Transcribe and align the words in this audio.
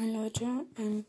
Hi 0.00 0.10
Leute, 0.10 0.64
ähm, 0.78 1.04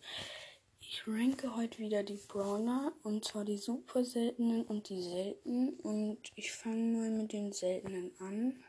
ich 0.82 1.04
ranke 1.08 1.56
heute 1.56 1.80
wieder 1.80 2.04
die 2.04 2.20
Brawler 2.28 2.92
und 3.04 3.24
zwar 3.24 3.46
die 3.46 3.56
super 3.56 4.04
seltenen 4.04 4.66
und 4.66 4.90
die 4.90 5.02
seltenen 5.02 5.80
und 5.80 6.18
ich 6.36 6.52
fange 6.52 6.98
mal 6.98 7.10
mit 7.10 7.32
den 7.32 7.54
seltenen 7.54 8.12
an. 8.20 8.62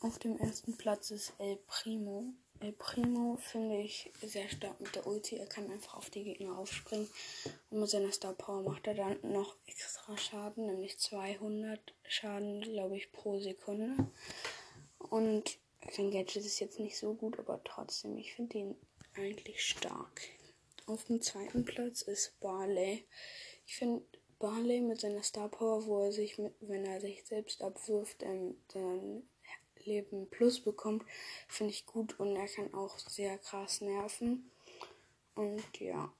Auf 0.00 0.18
dem 0.18 0.36
ersten 0.38 0.76
Platz 0.76 1.12
ist 1.12 1.32
El 1.38 1.58
Primo. 1.68 2.32
El 2.58 2.72
Primo 2.72 3.36
finde 3.36 3.78
ich 3.82 4.10
sehr 4.20 4.48
stark 4.48 4.80
mit 4.80 4.96
der 4.96 5.06
Ulti. 5.06 5.36
Er 5.36 5.46
kann 5.46 5.70
einfach 5.70 5.94
auf 5.94 6.10
die 6.10 6.24
Gegner 6.24 6.58
aufspringen 6.58 7.08
und 7.70 7.78
mit 7.78 7.88
seiner 7.88 8.10
Star 8.10 8.32
Power 8.32 8.62
macht 8.62 8.88
er 8.88 8.94
dann 8.94 9.16
noch 9.22 9.54
extra 9.66 10.16
Schaden, 10.16 10.66
nämlich 10.66 10.98
200 10.98 11.94
Schaden, 12.08 12.62
glaube 12.62 12.96
ich, 12.96 13.12
pro 13.12 13.38
Sekunde. 13.38 13.94
Und 14.98 15.56
sein 15.92 16.10
Gadget 16.10 16.44
ist 16.44 16.60
jetzt 16.60 16.78
nicht 16.78 16.98
so 16.98 17.14
gut, 17.14 17.38
aber 17.38 17.62
trotzdem, 17.64 18.16
ich 18.16 18.34
finde 18.34 18.58
ihn 18.58 18.76
eigentlich 19.16 19.64
stark. 19.64 20.22
Auf 20.86 21.04
dem 21.04 21.20
zweiten 21.20 21.64
Platz 21.64 22.02
ist 22.02 22.38
Barley. 22.40 23.04
Ich 23.66 23.76
finde 23.76 24.02
Barley 24.38 24.80
mit 24.80 25.00
seiner 25.00 25.22
Star 25.22 25.48
Power, 25.48 25.84
wo 25.86 26.04
er 26.04 26.12
sich, 26.12 26.38
mit, 26.38 26.54
wenn 26.60 26.84
er 26.84 27.00
sich 27.00 27.24
selbst 27.24 27.62
abwirft, 27.62 28.22
ähm, 28.22 28.56
sein 28.72 29.22
Leben 29.84 30.28
Plus 30.30 30.60
bekommt, 30.60 31.04
finde 31.48 31.72
ich 31.72 31.86
gut 31.86 32.18
und 32.20 32.36
er 32.36 32.48
kann 32.48 32.72
auch 32.74 32.98
sehr 32.98 33.38
krass 33.38 33.80
nerven. 33.80 34.50
Und 35.34 35.80
ja. 35.80 36.12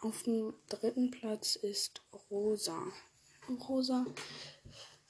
Auf 0.00 0.24
dem 0.24 0.54
dritten 0.68 1.10
Platz 1.10 1.56
ist 1.56 2.02
Rosa. 2.30 2.82
Rosa 3.68 4.04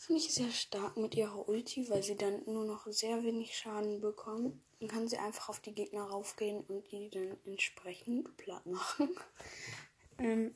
finde 0.02 0.20
ich 0.20 0.34
sehr 0.34 0.50
stark 0.50 0.96
mit 0.96 1.14
ihrer 1.14 1.48
Ulti, 1.48 1.88
weil 1.88 2.02
sie 2.02 2.16
dann 2.16 2.42
nur 2.46 2.64
noch 2.64 2.86
sehr 2.88 3.22
wenig 3.22 3.56
Schaden 3.56 4.00
bekommt. 4.00 4.60
Dann 4.80 4.88
kann 4.88 5.06
sie 5.06 5.16
einfach 5.16 5.48
auf 5.48 5.60
die 5.60 5.74
Gegner 5.74 6.02
raufgehen 6.02 6.64
und 6.64 6.90
die 6.90 7.08
dann 7.08 7.36
entsprechend 7.44 8.36
platt 8.36 8.66
machen. 8.66 9.10
ähm 10.18 10.54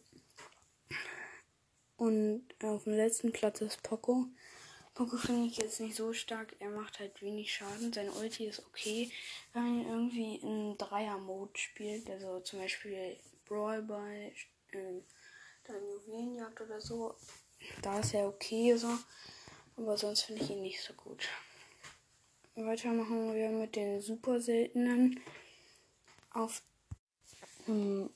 und 1.96 2.44
auf 2.62 2.84
dem 2.84 2.92
letzten 2.94 3.32
Platz 3.32 3.60
ist 3.60 3.82
Poco. 3.82 4.26
Poco 4.94 5.16
finde 5.16 5.46
ich 5.46 5.56
jetzt 5.58 5.80
nicht 5.80 5.94
so 5.94 6.12
stark. 6.12 6.56
Er 6.58 6.70
macht 6.70 6.98
halt 6.98 7.22
wenig 7.22 7.52
Schaden. 7.54 7.92
Seine 7.92 8.12
Ulti 8.12 8.46
ist 8.46 8.66
okay, 8.66 9.10
wenn 9.52 9.62
man 9.62 9.80
ihn 9.80 9.88
irgendwie 9.88 10.36
in 10.36 10.76
Dreier-Mode 10.76 11.58
spielt. 11.58 12.10
Also 12.10 12.40
zum 12.40 12.58
Beispiel 12.58 13.16
Brawl 13.46 13.82
bei 13.82 14.34
ähm, 14.72 15.04
dann 15.64 15.88
Juwelenjagd 15.88 16.60
oder 16.60 16.80
so. 16.80 17.14
Da 17.82 18.00
ist 18.00 18.12
er 18.12 18.26
okay 18.26 18.76
so. 18.76 18.88
Aber 19.76 19.96
sonst 19.96 20.22
finde 20.22 20.42
ich 20.42 20.50
ihn 20.50 20.62
nicht 20.62 20.82
so 20.82 20.94
gut. 20.94 21.28
Weiter 22.54 22.92
machen 22.92 23.34
wir 23.34 23.50
mit 23.50 23.76
den 23.76 24.00
super 24.00 24.40
seltenen. 24.40 25.20
Auf 26.30 26.62
ähm, 27.68 28.10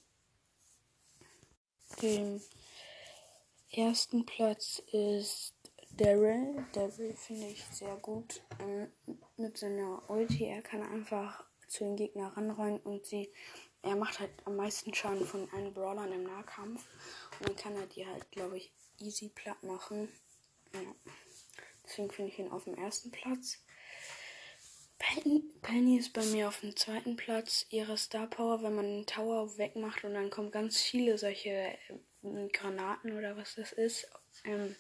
dem 2.01 2.41
ersten 3.71 4.25
Platz 4.25 4.83
ist 4.93 5.55
Daryl. 5.93 6.65
Daryl 6.73 7.15
finde 7.15 7.49
ich 7.49 7.63
sehr 7.67 7.97
gut. 7.97 8.43
Ähm, 8.61 8.91
mit 9.37 9.59
seiner 9.59 10.09
Ulti. 10.09 10.47
Er 10.47 10.63
kann 10.63 10.83
einfach 10.83 11.45
zu 11.69 11.85
den 11.85 11.97
Gegnern 11.97 12.33
ranrennen 12.33 12.81
und 12.81 13.05
sie. 13.05 13.31
Er 13.83 13.97
macht 13.97 14.21
halt 14.21 14.31
am 14.45 14.57
meisten 14.57 14.95
Schaden 14.95 15.27
von 15.27 15.51
allen 15.53 15.73
Brawlern 15.73 16.13
im 16.13 16.25
Nahkampf. 16.25 16.87
Und 17.39 17.49
dann 17.49 17.57
kann 17.57 17.77
er 17.77 17.87
die 17.87 18.07
halt, 18.07 18.31
glaube 18.31 18.57
ich, 18.57 18.73
easy 18.99 19.29
platt 19.29 19.63
machen. 19.63 20.09
Ja. 20.75 20.95
Deswegen 22.01 22.15
finde 22.15 22.33
ich 22.33 22.39
ihn 22.39 22.51
auf 22.51 22.65
dem 22.65 22.77
ersten 22.77 23.11
Platz. 23.11 23.59
Penny 25.63 25.99
ist 25.99 26.15
bei 26.15 26.25
mir 26.25 26.49
auf 26.49 26.61
dem 26.61 26.75
zweiten 26.75 27.17
Platz. 27.17 27.67
Ihre 27.69 27.99
Star 27.99 28.27
Power, 28.27 28.63
wenn 28.63 28.75
man 28.75 28.87
den 28.87 29.07
Tower 29.07 29.59
wegmacht 29.59 30.05
und 30.05 30.15
dann 30.15 30.31
kommen 30.31 30.51
ganz 30.51 30.81
viele 30.81 31.19
solche 31.19 31.51
äh, 31.51 32.49
Granaten 32.53 33.19
oder 33.19 33.37
was 33.37 33.55
das 33.57 33.73
ist 33.73 34.11
ähm, 34.45 34.75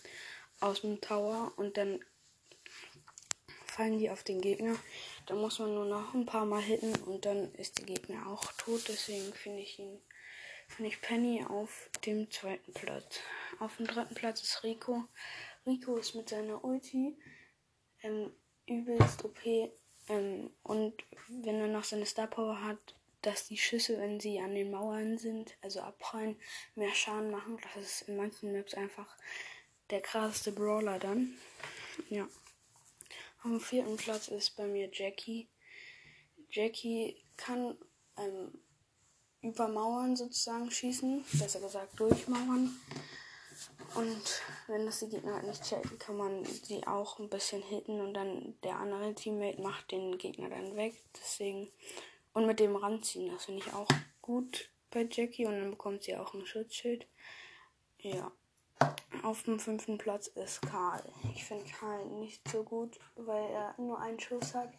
aus 0.61 0.81
dem 0.81 1.03
Tower 1.03 1.53
und 1.57 1.77
dann 1.77 2.03
fallen 3.67 3.99
die 3.99 4.09
auf 4.09 4.23
den 4.23 4.41
Gegner. 4.41 4.77
Da 5.27 5.35
muss 5.35 5.59
man 5.59 5.75
nur 5.75 5.87
noch 5.87 6.15
ein 6.15 6.25
paar 6.25 6.47
Mal 6.47 6.63
hitten 6.63 6.95
und 7.03 7.27
dann 7.27 7.53
ist 7.55 7.79
der 7.79 7.87
Gegner 7.87 8.29
auch 8.29 8.51
tot. 8.53 8.89
Deswegen 8.89 9.33
finde 9.35 9.61
ich 9.61 9.79
ihn, 9.79 10.01
finde 10.69 10.91
ich 10.91 11.03
Penny 11.03 11.45
auf 11.47 11.91
dem 12.07 12.31
zweiten 12.31 12.73
Platz. 12.73 13.21
Auf 13.59 13.77
dem 13.77 13.87
dritten 13.87 14.15
Platz 14.15 14.41
ist 14.43 14.65
Rico. 14.65 15.05
Rico 15.67 15.97
ist 15.97 16.15
mit 16.15 16.29
seiner 16.29 16.65
Ulti 16.65 17.17
ähm, 18.03 18.33
übelst 18.67 19.25
OP. 19.25 19.45
Ähm, 20.09 20.51
und 20.63 20.95
wenn 21.29 21.57
er 21.57 21.69
noch 21.69 21.85
seine 21.85 22.07
Star 22.07 22.27
Power 22.27 22.63
hat, 22.63 22.95
dass 23.23 23.47
die 23.47 23.59
Schüsse, 23.59 23.99
wenn 23.99 24.19
sie 24.19 24.41
an 24.41 24.55
den 24.55 24.71
Mauern 24.71 25.19
sind, 25.19 25.57
also 25.61 25.81
abprallen, 25.81 26.37
mehr 26.75 26.95
Schaden 26.95 27.31
machen. 27.31 27.59
Das 27.75 27.85
ist 27.85 28.09
in 28.09 28.17
manchen 28.17 28.53
Maps 28.53 28.75
einfach 28.75 29.17
der 29.91 30.01
krasseste 30.01 30.53
Brawler 30.53 30.99
dann. 30.99 31.37
Ja. 32.09 32.27
Am 33.43 33.61
vierten 33.61 33.97
Platz 33.97 34.29
ist 34.29 34.57
bei 34.57 34.67
mir 34.67 34.89
Jackie. 34.93 35.49
Jackie 36.51 37.23
kann 37.37 37.77
ähm, 38.17 38.53
über 39.43 39.69
Mauern 39.69 40.17
sozusagen 40.17 40.71
schießen, 40.71 41.25
besser 41.33 41.61
gesagt 41.61 41.99
durch 41.99 42.29
Mauern. 42.29 42.77
Und 43.95 44.43
wenn 44.69 44.87
das 44.87 45.01
die 45.01 45.09
Gegner 45.09 45.35
halt 45.35 45.47
nicht 45.47 45.65
checken, 45.65 45.99
kann 45.99 46.17
man 46.17 46.45
sie 46.45 46.87
auch 46.87 47.19
ein 47.19 47.29
bisschen 47.29 47.63
hitten 47.63 48.01
und 48.01 48.15
dann 48.15 48.55
der 48.63 48.77
andere 48.77 49.15
Teammate 49.15 49.61
macht 49.61 49.91
den 49.91 50.17
Gegner 50.19 50.49
dann 50.49 50.77
weg. 50.77 50.95
Deswegen. 51.17 51.71
Und 52.33 52.47
mit 52.47 52.61
dem 52.61 52.77
ranziehen, 52.77 53.33
das 53.33 53.47
finde 53.47 53.65
ich 53.67 53.75
auch 53.75 53.89
gut 54.23 54.71
bei 54.91 55.07
Jackie 55.11 55.47
und 55.47 55.59
dann 55.59 55.71
bekommt 55.73 56.05
sie 56.05 56.17
auch 56.17 56.35
ein 56.35 56.47
Schutzschild. 56.47 57.07
Ja. 57.99 58.31
Auf 59.23 59.43
dem 59.43 59.59
fünften 59.59 59.99
Platz 59.99 60.29
ist 60.29 60.63
Karl. 60.63 61.03
Ich 61.35 61.45
finde 61.45 61.65
Karl 61.65 62.07
nicht 62.07 62.49
so 62.49 62.63
gut, 62.63 62.99
weil 63.17 63.51
er 63.51 63.75
nur 63.79 64.01
einen 64.01 64.21
Schuss 64.21 64.55
hat. 64.55 64.73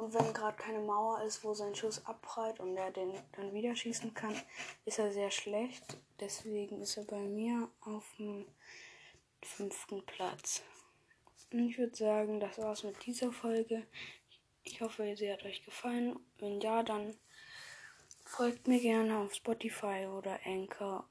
Und 0.00 0.14
wenn 0.14 0.32
gerade 0.32 0.56
keine 0.56 0.78
Mauer 0.78 1.20
ist, 1.24 1.44
wo 1.44 1.52
sein 1.52 1.74
Schuss 1.74 2.06
abprallt 2.06 2.58
und 2.58 2.74
er 2.74 2.90
den 2.90 3.12
dann 3.32 3.52
wieder 3.52 3.76
schießen 3.76 4.14
kann, 4.14 4.34
ist 4.86 4.98
er 4.98 5.12
sehr 5.12 5.30
schlecht. 5.30 5.98
Deswegen 6.18 6.80
ist 6.80 6.96
er 6.96 7.04
bei 7.04 7.20
mir 7.20 7.68
auf 7.82 8.06
dem 8.18 8.46
fünften 9.42 10.02
Platz. 10.06 10.62
Und 11.52 11.68
ich 11.68 11.76
würde 11.76 11.94
sagen, 11.94 12.40
das 12.40 12.56
war's 12.56 12.82
mit 12.82 13.04
dieser 13.04 13.30
Folge. 13.30 13.86
Ich 14.62 14.80
hoffe, 14.80 15.14
sie 15.18 15.30
hat 15.30 15.44
euch 15.44 15.62
gefallen. 15.66 16.18
Wenn 16.38 16.62
ja, 16.62 16.82
dann 16.82 17.14
folgt 18.24 18.68
mir 18.68 18.80
gerne 18.80 19.18
auf 19.18 19.34
Spotify 19.34 20.06
oder 20.06 20.40
Anchor 20.46 21.09